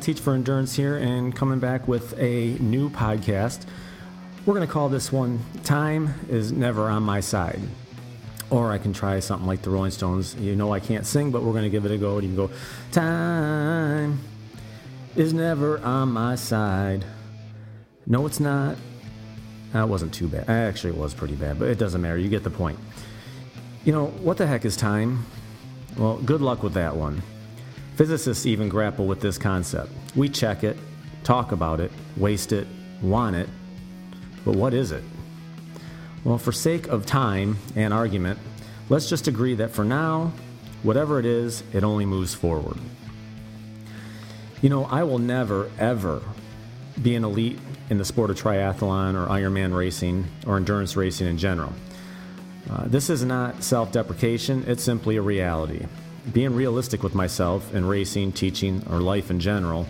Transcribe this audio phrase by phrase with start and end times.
[0.00, 3.66] Teach for endurance here and coming back with a new podcast.
[4.46, 7.60] We're going to call this one Time is Never on My Side.
[8.48, 10.34] Or I can try something like the Rolling Stones.
[10.36, 12.18] You know I can't sing, but we're going to give it a go.
[12.18, 12.54] And You can go,
[12.92, 14.20] Time
[15.16, 17.04] is never on my side.
[18.06, 18.76] No, it's not.
[19.72, 20.48] That wasn't too bad.
[20.48, 22.16] Actually, it was pretty bad, but it doesn't matter.
[22.16, 22.78] You get the point.
[23.84, 25.26] You know, what the heck is time?
[25.98, 27.22] Well, good luck with that one.
[27.98, 29.90] Physicists even grapple with this concept.
[30.14, 30.76] We check it,
[31.24, 32.68] talk about it, waste it,
[33.02, 33.48] want it,
[34.44, 35.02] but what is it?
[36.22, 38.38] Well, for sake of time and argument,
[38.88, 40.30] let's just agree that for now,
[40.84, 42.78] whatever it is, it only moves forward.
[44.62, 46.22] You know, I will never, ever
[47.02, 47.58] be an elite
[47.90, 51.72] in the sport of triathlon or Ironman racing or endurance racing in general.
[52.70, 55.84] Uh, this is not self deprecation, it's simply a reality
[56.32, 59.86] being realistic with myself in racing, teaching, or life in general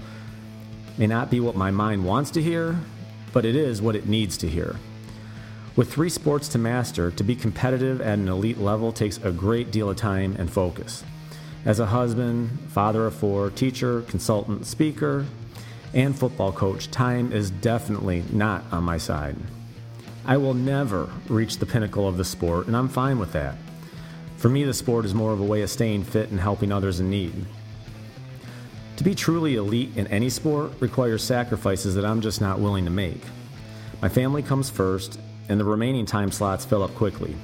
[0.96, 2.78] may not be what my mind wants to hear,
[3.32, 4.76] but it is what it needs to hear.
[5.76, 9.70] With three sports to master, to be competitive at an elite level takes a great
[9.70, 11.04] deal of time and focus.
[11.64, 15.24] As a husband, father of four, teacher, consultant, speaker,
[15.94, 19.36] and football coach, time is definitely not on my side.
[20.26, 23.56] I will never reach the pinnacle of the sport, and I'm fine with that.
[24.38, 27.00] For me, the sport is more of a way of staying fit and helping others
[27.00, 27.34] in need.
[28.96, 32.90] To be truly elite in any sport requires sacrifices that I'm just not willing to
[32.90, 33.20] make.
[34.00, 35.18] My family comes first,
[35.48, 37.34] and the remaining time slots fill up quickly.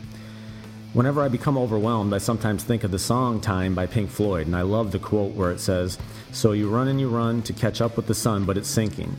[0.92, 4.54] Whenever I become overwhelmed, I sometimes think of the song Time by Pink Floyd, and
[4.54, 5.98] I love the quote where it says,
[6.30, 9.16] So you run and you run to catch up with the sun, but it's sinking,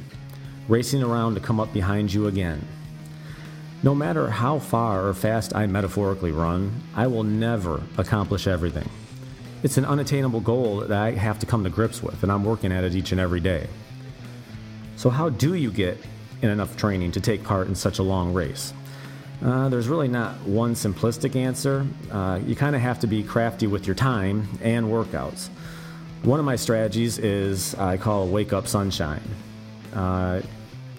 [0.69, 2.65] racing around to come up behind you again.
[3.83, 8.89] No matter how far or fast I metaphorically run, I will never accomplish everything.
[9.63, 12.71] It's an unattainable goal that I have to come to grips with, and I'm working
[12.71, 13.67] at it each and every day.
[14.95, 15.97] So, how do you get
[16.41, 18.73] in enough training to take part in such a long race?
[19.43, 21.85] Uh, there's really not one simplistic answer.
[22.11, 25.49] Uh, you kind of have to be crafty with your time and workouts.
[26.23, 29.21] One of my strategies is I call wake up sunshine.
[29.93, 30.41] Uh,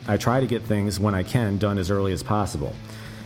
[0.09, 2.75] I try to get things when I can done as early as possible.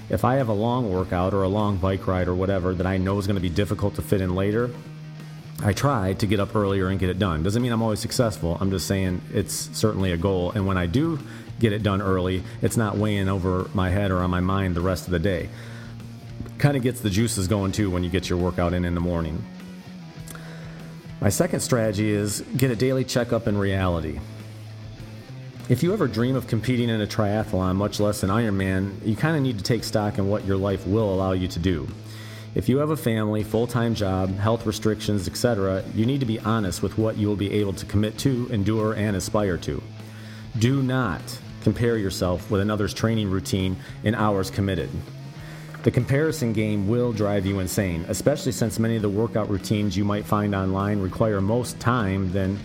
[0.09, 2.97] If I have a long workout or a long bike ride or whatever that I
[2.97, 4.71] know is going to be difficult to fit in later,
[5.63, 7.43] I try to get up earlier and get it done.
[7.43, 8.57] Doesn't mean I'm always successful.
[8.61, 10.53] I'm just saying it's certainly a goal.
[10.53, 11.19] And when I do
[11.59, 14.81] get it done early, it's not weighing over my head or on my mind the
[14.81, 15.51] rest of the day.
[16.57, 19.01] Kind of gets the juices going too when you get your workout in in the
[19.01, 19.45] morning.
[21.21, 24.19] My second strategy is get a daily checkup in reality.
[25.71, 29.37] If you ever dream of competing in a triathlon, much less an Ironman, you kind
[29.37, 31.87] of need to take stock in what your life will allow you to do.
[32.57, 36.41] If you have a family, full time job, health restrictions, etc., you need to be
[36.41, 39.81] honest with what you will be able to commit to, endure, and aspire to.
[40.59, 41.23] Do not
[41.63, 44.91] compare yourself with another's training routine in hours committed.
[45.85, 50.05] The comparison game will drive you insane, especially since many of the workout routines you
[50.05, 52.59] might find online require most time than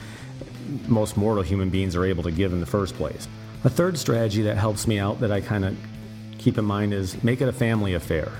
[0.88, 3.28] most mortal human beings are able to give in the first place.
[3.64, 5.78] A third strategy that helps me out that I kind of
[6.38, 8.32] keep in mind is make it a family affair.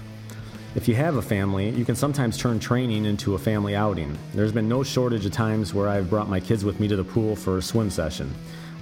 [0.76, 4.18] If you have a family, you can sometimes turn training into a family outing.
[4.34, 7.04] There's been no shortage of times where I've brought my kids with me to the
[7.04, 8.34] pool for a swim session.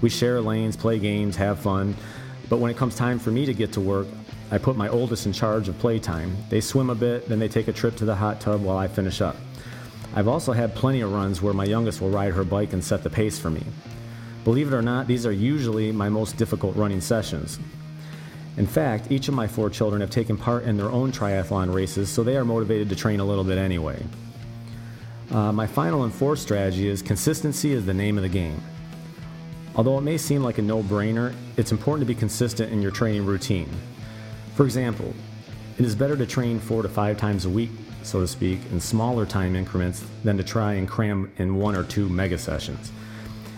[0.01, 1.95] We share lanes, play games, have fun,
[2.49, 4.07] but when it comes time for me to get to work,
[4.51, 6.35] I put my oldest in charge of playtime.
[6.49, 8.87] They swim a bit, then they take a trip to the hot tub while I
[8.87, 9.35] finish up.
[10.15, 13.03] I've also had plenty of runs where my youngest will ride her bike and set
[13.03, 13.63] the pace for me.
[14.43, 17.59] Believe it or not, these are usually my most difficult running sessions.
[18.57, 22.09] In fact, each of my four children have taken part in their own triathlon races,
[22.09, 24.03] so they are motivated to train a little bit anyway.
[25.31, 28.61] Uh, my final and fourth strategy is consistency is the name of the game.
[29.75, 32.91] Although it may seem like a no brainer, it's important to be consistent in your
[32.91, 33.69] training routine.
[34.53, 35.15] For example,
[35.79, 37.71] it is better to train four to five times a week
[38.05, 41.83] so to speak, in smaller time increments than to try and cram in one or
[41.83, 42.91] two mega sessions.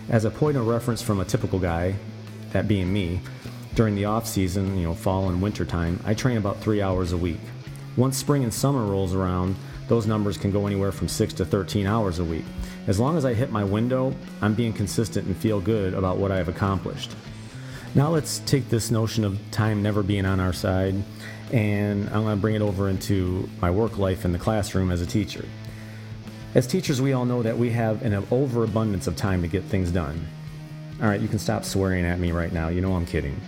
[0.09, 1.95] As a point of reference from a typical guy,
[2.51, 3.19] that being me,
[3.73, 7.11] during the off season, you know, fall and winter time, I train about three hours
[7.11, 7.41] a week.
[7.97, 9.55] Once spring and summer rolls around,
[9.87, 12.45] those numbers can go anywhere from 6 to 13 hours a week.
[12.87, 16.31] As long as I hit my window, I'm being consistent and feel good about what
[16.31, 17.11] I have accomplished.
[17.93, 20.95] Now let's take this notion of time never being on our side
[21.51, 25.01] and I'm going to bring it over into my work life in the classroom as
[25.01, 25.45] a teacher.
[26.53, 29.91] As teachers, we all know that we have an overabundance of time to get things
[29.91, 30.27] done.
[31.01, 32.69] All right, you can stop swearing at me right now.
[32.69, 33.39] You know I'm kidding.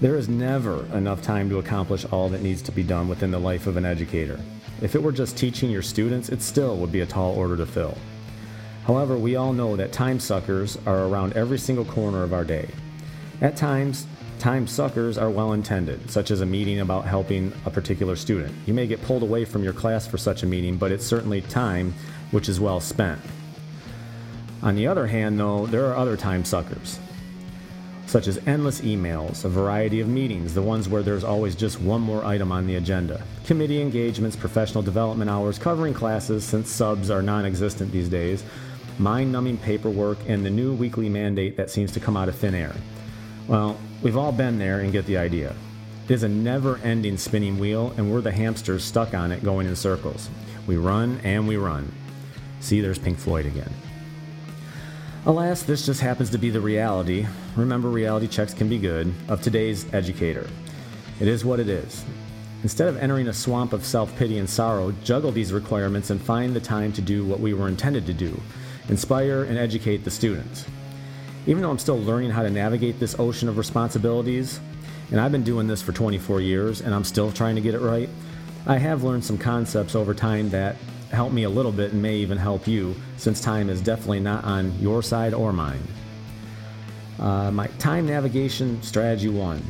[0.00, 3.38] There is never enough time to accomplish all that needs to be done within the
[3.38, 4.38] life of an educator.
[4.82, 7.64] If it were just teaching your students, it still would be a tall order to
[7.64, 7.96] fill.
[8.84, 12.68] However, we all know that time suckers are around every single corner of our day.
[13.40, 14.06] At times,
[14.38, 18.54] time suckers are well intended, such as a meeting about helping a particular student.
[18.66, 21.40] You may get pulled away from your class for such a meeting, but it's certainly
[21.42, 21.94] time
[22.30, 23.20] which is well spent.
[24.62, 26.98] On the other hand, though, there are other time suckers,
[28.06, 32.00] such as endless emails, a variety of meetings, the ones where there's always just one
[32.00, 37.22] more item on the agenda, committee engagements, professional development hours, covering classes since subs are
[37.22, 38.42] non existent these days,
[38.98, 42.54] mind numbing paperwork, and the new weekly mandate that seems to come out of thin
[42.54, 42.74] air.
[43.48, 45.54] Well, we've all been there and get the idea.
[46.08, 49.66] It is a never ending spinning wheel, and we're the hamsters stuck on it going
[49.66, 50.28] in circles.
[50.66, 51.92] We run and we run.
[52.60, 53.72] See, there's Pink Floyd again.
[55.26, 57.26] Alas, this just happens to be the reality.
[57.56, 60.48] Remember, reality checks can be good of today's educator.
[61.20, 62.04] It is what it is.
[62.62, 66.54] Instead of entering a swamp of self pity and sorrow, juggle these requirements and find
[66.54, 68.40] the time to do what we were intended to do
[68.88, 70.66] inspire, and educate the students.
[71.46, 74.60] Even though I'm still learning how to navigate this ocean of responsibilities,
[75.10, 77.80] and I've been doing this for 24 years and I'm still trying to get it
[77.80, 78.08] right,
[78.66, 80.76] I have learned some concepts over time that
[81.12, 84.42] help me a little bit and may even help you, since time is definitely not
[84.44, 85.82] on your side or mine.
[87.20, 89.62] Uh, my time navigation strategy one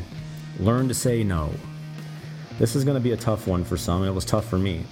[0.59, 1.51] learn to say no.
[2.59, 4.59] This is going to be a tough one for some, and it was tough for
[4.59, 4.85] me.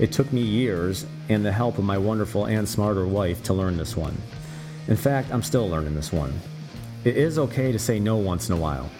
[0.00, 3.76] It took me years and the help of my wonderful and smarter wife to learn
[3.76, 4.16] this one.
[4.88, 6.32] In fact, I'm still learning this one.
[7.04, 8.90] It is okay to say no once in a while.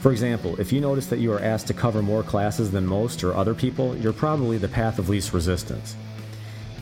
[0.00, 3.24] For example, if you notice that you are asked to cover more classes than most
[3.24, 5.96] or other people, you're probably the path of least resistance.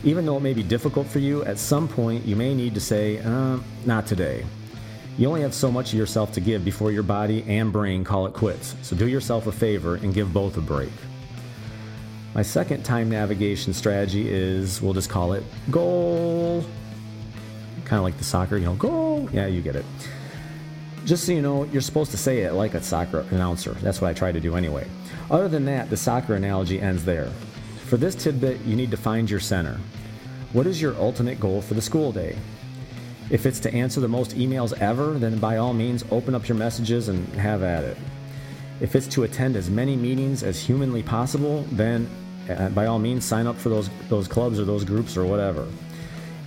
[0.03, 2.79] Even though it may be difficult for you, at some point you may need to
[2.79, 4.45] say, uh, not today.
[5.17, 8.27] You only have so much of yourself to give before your body and brain call
[8.27, 10.91] it quits, so do yourself a favor and give both a break.
[12.35, 16.65] My second time navigation strategy is we'll just call it goal.
[17.85, 19.29] Kind of like the soccer, you know, goal.
[19.31, 19.85] Yeah, you get it.
[21.05, 23.73] Just so you know, you're supposed to say it like a soccer announcer.
[23.75, 24.87] That's what I try to do anyway.
[25.29, 27.31] Other than that, the soccer analogy ends there.
[27.85, 29.79] For this tidbit, you need to find your center.
[30.53, 32.35] What is your ultimate goal for the school day?
[33.29, 36.57] If it's to answer the most emails ever, then by all means open up your
[36.57, 37.97] messages and have at it.
[38.81, 42.09] If it's to attend as many meetings as humanly possible, then
[42.49, 45.67] uh, by all means, sign up for those, those clubs or those groups or whatever.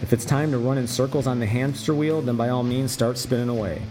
[0.00, 2.92] If it's time to run in circles on the hamster wheel, then by all means,
[2.92, 3.82] start spinning away.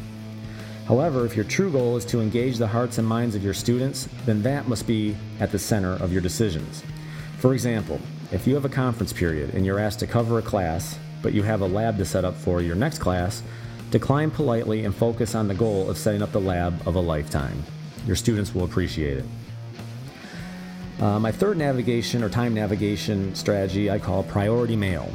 [0.87, 4.07] However, if your true goal is to engage the hearts and minds of your students,
[4.25, 6.81] then that must be at the center of your decisions.
[7.39, 7.99] For example,
[8.31, 11.43] if you have a conference period and you're asked to cover a class, but you
[11.43, 13.43] have a lab to set up for your next class,
[13.91, 17.63] decline politely and focus on the goal of setting up the lab of a lifetime.
[18.05, 19.25] Your students will appreciate it.
[21.01, 25.11] Uh, my third navigation or time navigation strategy I call priority mail.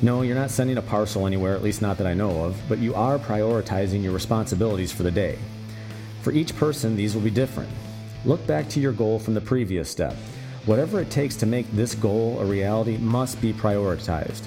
[0.00, 2.78] No, you're not sending a parcel anywhere, at least not that I know of, but
[2.78, 5.36] you are prioritizing your responsibilities for the day.
[6.22, 7.68] For each person, these will be different.
[8.24, 10.14] Look back to your goal from the previous step.
[10.66, 14.42] Whatever it takes to make this goal a reality must be prioritized.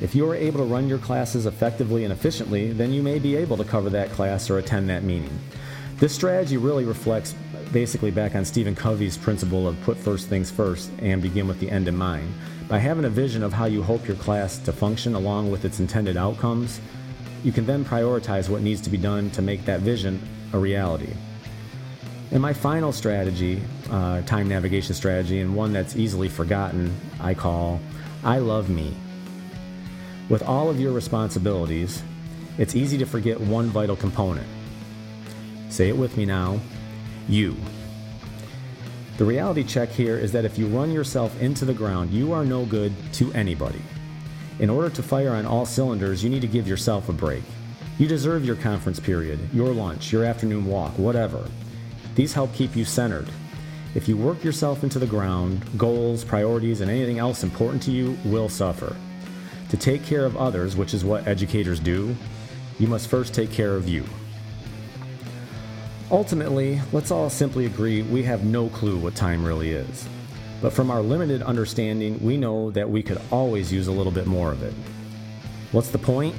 [0.00, 3.34] If you are able to run your classes effectively and efficiently, then you may be
[3.34, 5.36] able to cover that class or attend that meeting.
[5.96, 7.34] This strategy really reflects
[7.72, 11.70] basically back on Stephen Covey's principle of put first things first and begin with the
[11.70, 12.32] end in mind.
[12.68, 15.80] By having a vision of how you hope your class to function along with its
[15.80, 16.80] intended outcomes,
[17.42, 20.20] you can then prioritize what needs to be done to make that vision
[20.52, 21.12] a reality.
[22.30, 27.80] And my final strategy, uh, time navigation strategy, and one that's easily forgotten, I call
[28.24, 28.94] I love me.
[30.30, 32.02] With all of your responsibilities,
[32.56, 34.46] it's easy to forget one vital component.
[35.68, 36.60] Say it with me now
[37.28, 37.56] you.
[39.16, 42.44] The reality check here is that if you run yourself into the ground, you are
[42.44, 43.80] no good to anybody.
[44.58, 47.44] In order to fire on all cylinders, you need to give yourself a break.
[47.96, 51.48] You deserve your conference period, your lunch, your afternoon walk, whatever.
[52.16, 53.28] These help keep you centered.
[53.94, 58.18] If you work yourself into the ground, goals, priorities, and anything else important to you
[58.24, 58.96] will suffer.
[59.68, 62.16] To take care of others, which is what educators do,
[62.80, 64.04] you must first take care of you.
[66.10, 70.06] Ultimately, let's all simply agree we have no clue what time really is.
[70.60, 74.26] But from our limited understanding, we know that we could always use a little bit
[74.26, 74.74] more of it.
[75.72, 76.34] What's the point?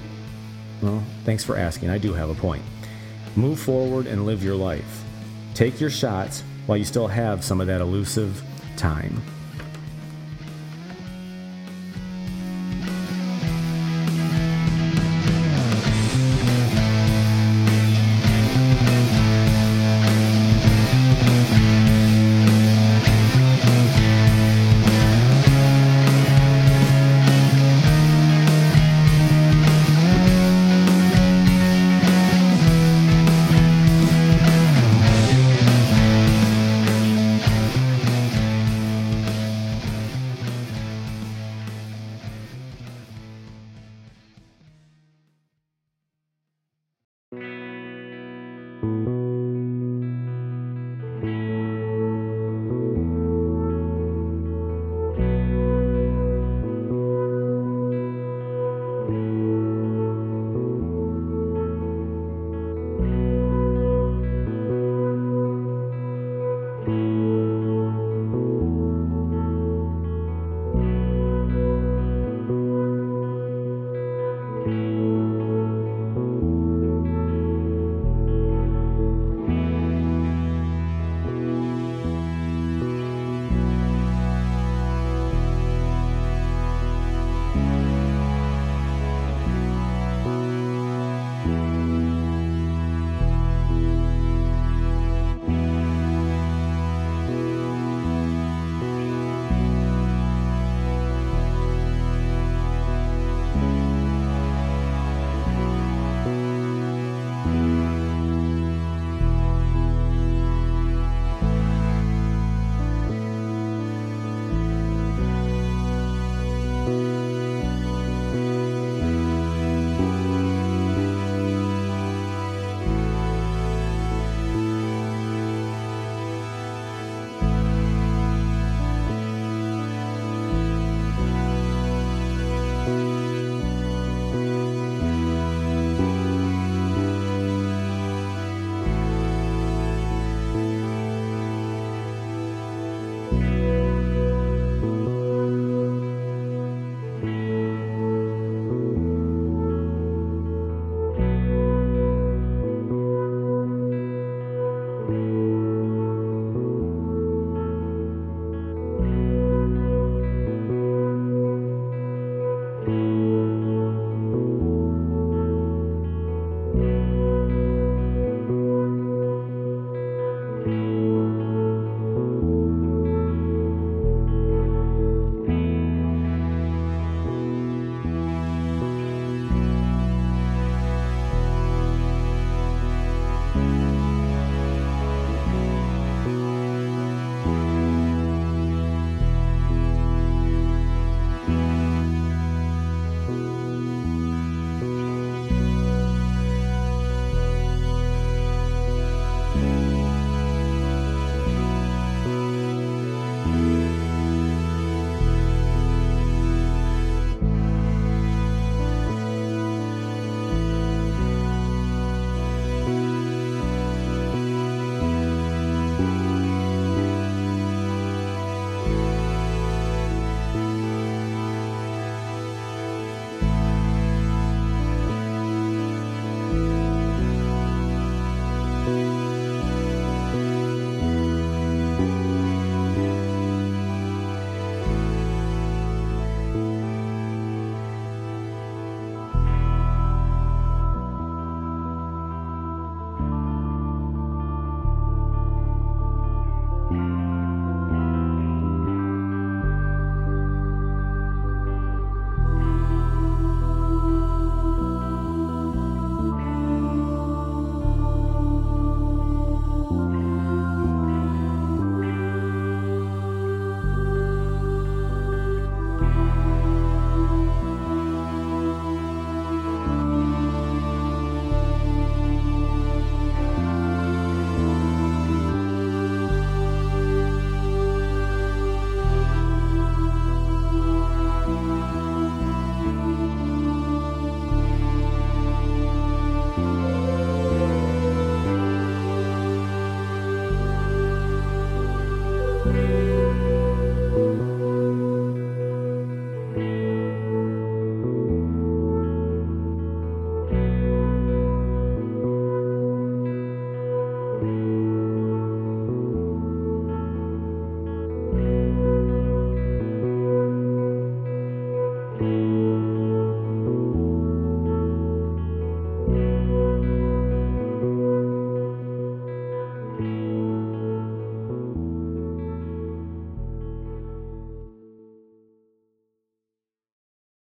[0.81, 1.89] Well, thanks for asking.
[1.89, 2.63] I do have a point.
[3.35, 5.03] Move forward and live your life.
[5.53, 8.41] Take your shots while you still have some of that elusive
[8.77, 9.21] time.